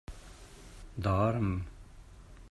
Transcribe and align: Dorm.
Dorm. 1.03 1.51